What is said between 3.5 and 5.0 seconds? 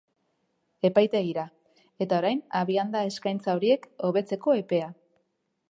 horiek hobetzeko epea.